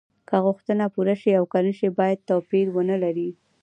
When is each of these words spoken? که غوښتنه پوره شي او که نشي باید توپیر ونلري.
که 0.27 0.35
غوښتنه 0.45 0.85
پوره 0.93 1.15
شي 1.21 1.31
او 1.39 1.45
که 1.51 1.59
نشي 1.67 1.89
باید 1.97 2.25
توپیر 2.29 2.65
ونلري. 2.75 3.29